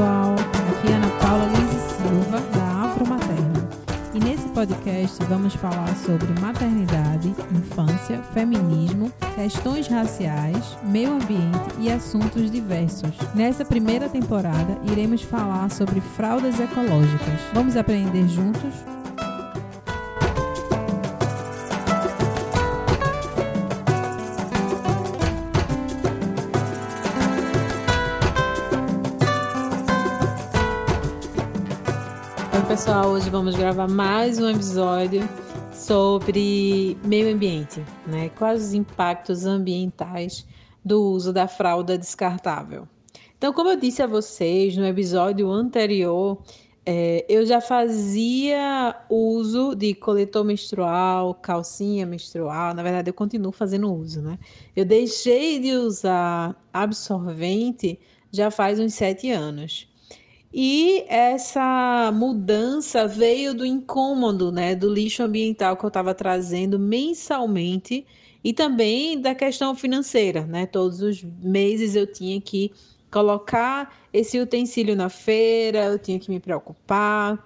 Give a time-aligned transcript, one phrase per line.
[0.00, 3.68] pessoal, aqui é Ana Paula Lise Silva, da Afro Materna.
[4.14, 12.50] E nesse podcast vamos falar sobre maternidade, infância, feminismo, questões raciais, meio ambiente e assuntos
[12.50, 13.10] diversos.
[13.34, 17.40] Nessa primeira temporada iremos falar sobre fraldas ecológicas.
[17.52, 18.72] Vamos aprender juntos?
[32.80, 35.20] Pessoal, hoje vamos gravar mais um episódio
[35.70, 38.30] sobre meio ambiente, né?
[38.30, 40.46] Quais os impactos ambientais
[40.82, 42.88] do uso da fralda descartável.
[43.36, 46.42] Então, como eu disse a vocês no episódio anterior,
[46.86, 52.72] é, eu já fazia uso de coletor menstrual, calcinha menstrual.
[52.72, 54.38] Na verdade, eu continuo fazendo uso, né?
[54.74, 58.00] Eu deixei de usar absorvente
[58.32, 59.86] já faz uns sete anos.
[60.52, 68.04] E essa mudança veio do incômodo, né, do lixo ambiental que eu estava trazendo mensalmente
[68.42, 70.66] e também da questão financeira, né?
[70.66, 72.72] Todos os meses eu tinha que
[73.10, 77.38] colocar esse utensílio na feira, eu tinha que me preocupar.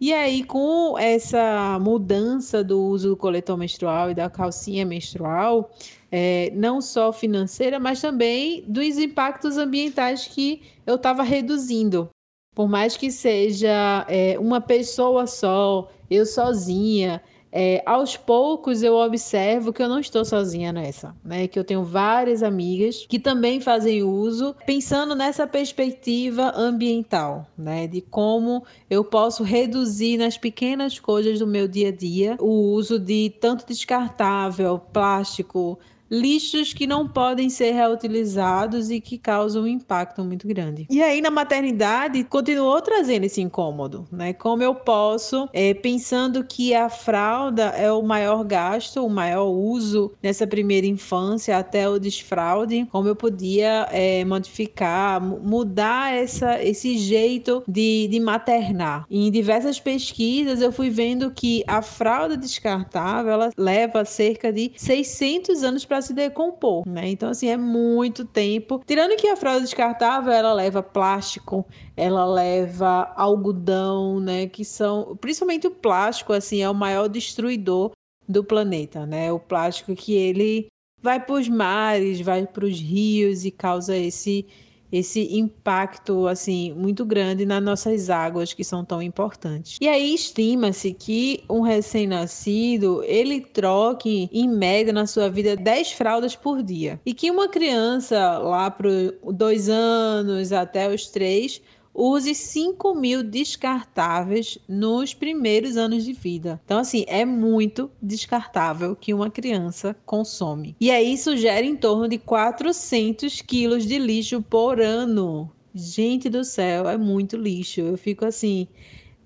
[0.00, 5.70] E aí, com essa mudança do uso do coletor menstrual e da calcinha menstrual,
[6.12, 12.08] é, não só financeira, mas também dos impactos ambientais que eu estava reduzindo
[12.56, 17.20] por mais que seja é, uma pessoa só, eu sozinha,
[17.52, 21.46] é, aos poucos eu observo que eu não estou sozinha nessa, né?
[21.46, 27.86] Que eu tenho várias amigas que também fazem uso, pensando nessa perspectiva ambiental, né?
[27.86, 32.98] De como eu posso reduzir nas pequenas coisas do meu dia a dia o uso
[32.98, 35.78] de tanto descartável, plástico,
[36.10, 40.86] lixos que não podem ser reutilizados e que causam um impacto muito grande.
[40.88, 44.32] E aí na maternidade continuou trazendo esse incômodo, né?
[44.32, 50.12] Como eu posso, é, pensando que a fralda é o maior gasto, o maior uso
[50.22, 57.62] nessa primeira infância até o desfraude, como eu podia é, modificar, mudar essa, esse jeito
[57.66, 59.06] de, de maternar.
[59.10, 65.62] Em diversas pesquisas eu fui vendo que a fralda descartável ela leva cerca de 600
[65.62, 67.08] anos para para se decompor, né?
[67.08, 68.82] Então, assim, é muito tempo.
[68.86, 74.46] Tirando que a fralda descartável, ela leva plástico, ela leva algodão, né?
[74.46, 77.92] Que são, principalmente o plástico, assim, é o maior destruidor
[78.28, 79.32] do planeta, né?
[79.32, 80.66] O plástico que ele
[81.00, 84.46] vai para os mares, vai para os rios e causa esse
[84.90, 89.78] esse impacto assim muito grande nas nossas águas que são tão importantes.
[89.80, 96.36] E aí estima-se que um recém-nascido ele troque em média na sua vida 10 fraldas
[96.36, 98.88] por dia e que uma criança lá para
[99.32, 101.60] dois anos até os três
[101.96, 106.60] use 5 mil descartáveis nos primeiros anos de vida.
[106.64, 110.76] Então, assim, é muito descartável que uma criança consome.
[110.78, 115.50] E aí isso gera em torno de 400 quilos de lixo por ano.
[115.74, 117.80] Gente do céu, é muito lixo.
[117.80, 118.68] Eu fico assim.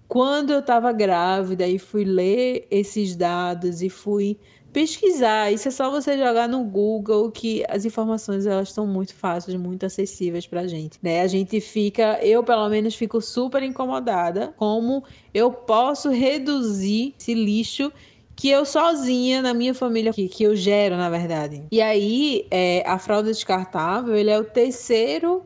[0.07, 4.37] Quando eu estava grávida e fui ler esses dados e fui
[4.73, 5.53] pesquisar.
[5.53, 9.87] Isso é só você jogar no Google que as informações elas estão muito fáceis, muito
[9.87, 11.21] acessíveis pra gente, né?
[11.23, 15.05] A gente fica, eu pelo menos fico super incomodada como
[15.35, 17.93] eu posso reduzir esse lixo
[18.35, 21.63] que eu sozinha na minha família que, que eu gero, na verdade.
[21.71, 25.43] E aí, é, a fralda descartável, ele é o terceiro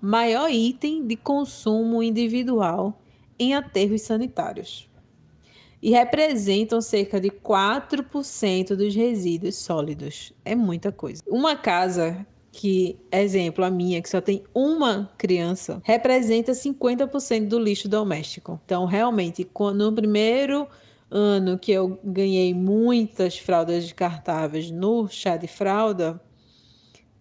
[0.00, 3.00] maior item de consumo individual
[3.38, 4.90] em aterros sanitários
[5.82, 10.32] e representam cerca de 4% dos resíduos sólidos.
[10.44, 11.22] É muita coisa.
[11.26, 17.88] Uma casa que, exemplo, a minha, que só tem uma criança, representa 50% do lixo
[17.88, 18.60] doméstico.
[18.64, 20.68] Então, realmente, no primeiro
[21.10, 26.20] ano que eu ganhei muitas fraldas descartáveis no chá de fralda,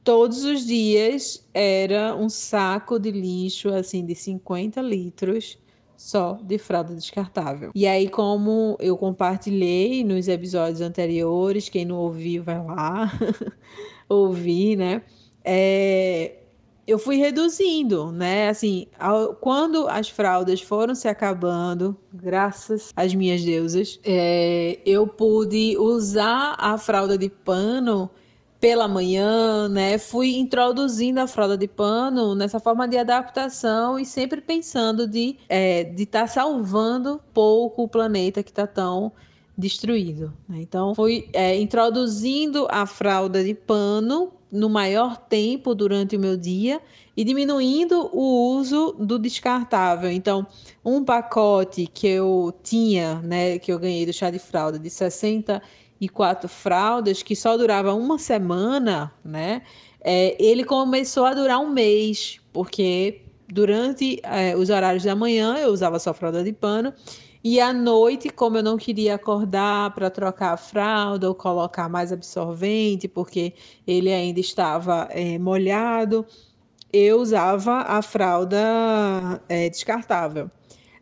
[0.04, 5.58] todos os dias era um saco de lixo assim de 50 litros
[6.02, 7.72] só de fralda descartável.
[7.76, 13.12] E aí, como eu compartilhei nos episódios anteriores, quem não ouviu, vai lá
[14.10, 15.04] ouvir, né?
[15.46, 16.40] É,
[16.88, 18.50] eu fui reduzindo, né?
[18.50, 25.78] Assim, ao, quando as fraldas foram se acabando, graças às minhas deusas, é, eu pude
[25.78, 28.10] usar a fralda de pano
[28.62, 29.98] pela manhã, né?
[29.98, 35.84] Fui introduzindo a fralda de pano nessa forma de adaptação e sempre pensando de é,
[35.84, 39.12] de estar tá salvando pouco o planeta que está tão
[39.58, 40.32] destruído.
[40.48, 40.60] Né?
[40.62, 46.80] Então, fui é, introduzindo a fralda de pano no maior tempo durante o meu dia
[47.18, 50.12] e diminuindo o uso do descartável.
[50.12, 50.46] Então,
[50.86, 54.90] um pacote que eu tinha, né, que eu ganhei do chá de fralda de
[56.02, 59.62] 64 fraldas, que só durava uma semana, né,
[60.02, 65.70] é, ele começou a durar um mês, porque durante é, os horários da manhã eu
[65.70, 66.94] usava só fralda de pano
[67.44, 72.12] e à noite, como eu não queria acordar para trocar a fralda ou colocar mais
[72.12, 73.54] absorvente, porque
[73.88, 76.26] ele ainda estava é, molhado,
[76.94, 80.52] eu usava a fralda é, descartável.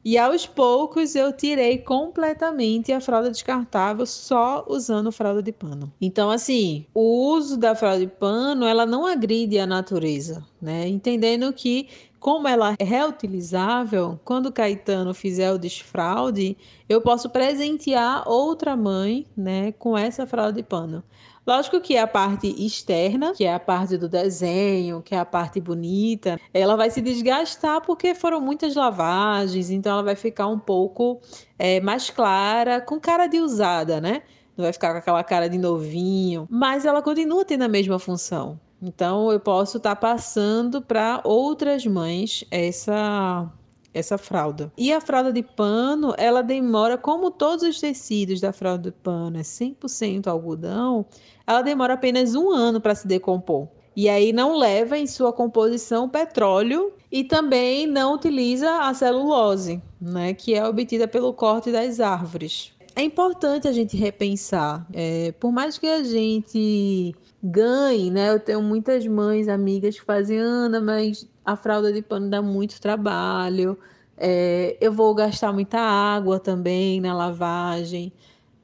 [0.04, 5.92] E aos poucos eu tirei completamente a fralda descartável só usando fralda de pano.
[6.00, 10.88] Então, assim, o uso da fralda de pano, ela não agride a natureza, né?
[10.88, 11.88] Entendendo que
[12.20, 16.58] como ela é reutilizável, quando Caetano fizer o desfraude,
[16.88, 21.04] eu posso presentear outra mãe, né, com essa fralda de pano.
[21.48, 25.60] Lógico que a parte externa, que é a parte do desenho, que é a parte
[25.60, 31.20] bonita, ela vai se desgastar porque foram muitas lavagens, então ela vai ficar um pouco
[31.58, 34.22] é, mais clara, com cara de usada, né?
[34.56, 38.60] Não vai ficar com aquela cara de novinho, mas ela continua tendo a mesma função.
[38.82, 43.52] Então eu posso estar tá passando para outras mães essa
[43.94, 44.72] essa fralda.
[44.78, 49.38] E a fralda de pano, ela demora, como todos os tecidos da fralda de pano
[49.38, 51.06] é 100% algodão,
[51.46, 53.68] ela demora apenas um ano para se decompor.
[53.96, 60.34] E aí não leva em sua composição petróleo e também não utiliza a celulose, né,
[60.34, 62.72] que é obtida pelo corte das árvores.
[63.00, 64.86] É importante a gente repensar.
[64.92, 68.30] É, por mais que a gente ganhe, né?
[68.30, 72.82] Eu tenho muitas mães, amigas que fazem, Ana, mas a fralda de pano dá muito
[72.82, 73.80] trabalho.
[74.18, 78.12] É, eu vou gastar muita água também na lavagem.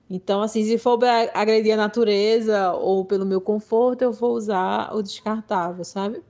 [0.09, 4.93] Então, assim, se for para agredir a natureza ou pelo meu conforto, eu vou usar
[4.93, 6.21] o descartável, sabe?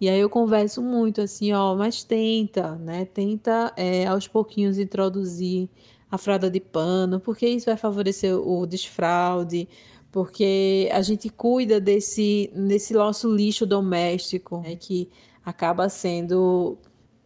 [0.00, 3.04] E aí eu converso muito assim, ó, mas tenta, né?
[3.04, 5.68] Tenta é, aos pouquinhos introduzir
[6.12, 9.66] a fralda de pano, porque isso vai favorecer o desfraude,
[10.10, 15.08] porque a gente cuida desse, desse nosso lixo doméstico, né, que
[15.42, 16.76] acaba sendo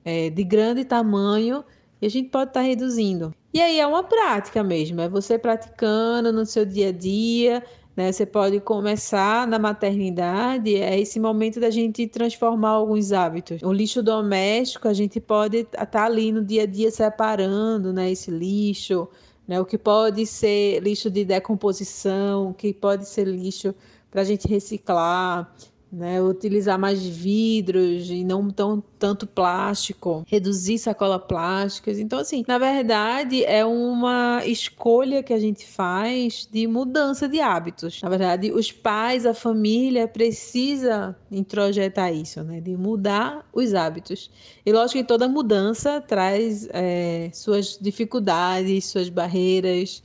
[0.04, 1.64] é, de grande tamanho
[2.00, 3.34] e a gente pode estar tá reduzindo.
[3.52, 7.64] E aí é uma prática mesmo, é você praticando no seu dia a dia,
[7.96, 8.12] né?
[8.12, 13.62] Você pode começar na maternidade, é esse momento da gente transformar alguns hábitos.
[13.62, 18.10] O lixo doméstico, a gente pode estar tá ali no dia a dia separando, né,
[18.10, 19.08] esse lixo,
[19.48, 19.58] né?
[19.60, 23.74] O que pode ser lixo de decomposição, o que pode ser lixo
[24.10, 25.50] para a gente reciclar
[25.96, 26.20] né?
[26.22, 31.98] Utilizar mais vidros e não tão tanto plástico, reduzir sacola plásticas.
[31.98, 38.00] Então, assim, na verdade, é uma escolha que a gente faz de mudança de hábitos.
[38.02, 42.60] Na verdade, os pais, a família precisa introjetar isso, né?
[42.60, 44.30] De mudar os hábitos.
[44.64, 50.02] E lógico que toda mudança traz é, suas dificuldades, suas barreiras,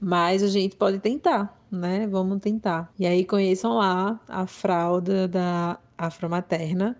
[0.00, 2.06] mas a gente pode tentar né?
[2.06, 2.92] Vamos tentar.
[2.98, 6.96] E aí conheçam lá a fralda da Afromaterna.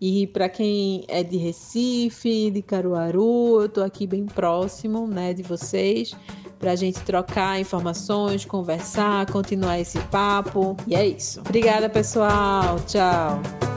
[0.00, 5.42] E para quem é de Recife, de Caruaru, eu tô aqui bem próximo, né, de
[5.42, 6.14] vocês,
[6.58, 10.76] para a gente trocar informações, conversar, continuar esse papo.
[10.86, 11.40] E é isso.
[11.40, 12.76] Obrigada, pessoal.
[12.86, 13.73] Tchau.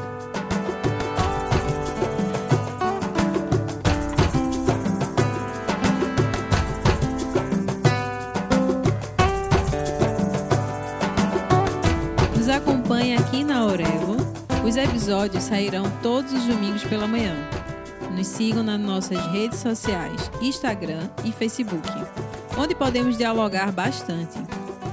[14.67, 17.33] Os episódios sairão todos os domingos pela manhã.
[18.15, 21.87] Nos sigam nas nossas redes sociais, Instagram e Facebook,
[22.57, 24.37] onde podemos dialogar bastante.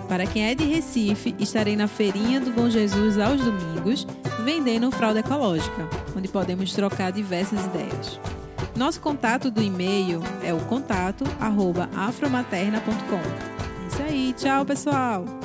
[0.08, 4.06] Para quem é de Recife, estarei na Feirinha do Bom Jesus aos domingos,
[4.44, 8.18] vendendo fralda ecológica, onde podemos trocar diversas ideias.
[8.76, 13.16] Nosso contato do e-mail é o contato@afromaterna.com.
[13.16, 15.43] É isso aí, tchau pessoal.